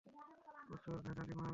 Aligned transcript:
প্রচুর 0.67 0.95
ভেজালি 1.05 1.33
মাল। 1.33 1.49